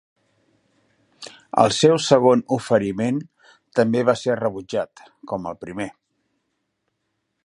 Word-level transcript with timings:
El 1.63 1.73
seu 1.79 1.99
segon 2.05 2.41
oferiment 2.57 3.19
també 3.81 4.03
va 4.09 4.17
ser 4.25 4.39
rebutjat, 4.43 5.05
com 5.33 5.49
el 5.53 5.61
primer. 5.67 5.91